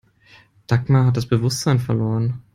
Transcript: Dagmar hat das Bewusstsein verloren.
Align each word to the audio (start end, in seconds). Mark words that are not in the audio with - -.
Dagmar 0.65 1.05
hat 1.05 1.15
das 1.17 1.27
Bewusstsein 1.27 1.77
verloren. 1.79 2.41